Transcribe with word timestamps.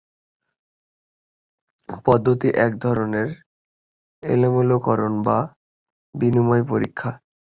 পদ্ধতিটি 2.05 2.49
এক 2.57 2.71
ধরনের 2.77 3.27
এলোমেলোকরণ 4.23 5.13
বা 5.23 5.37
বিনিময় 6.15 6.63
পরীক্ষা। 6.63 7.11